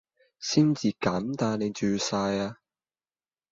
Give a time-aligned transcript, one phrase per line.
[0.39, 2.57] 新界咁大你住曬呀！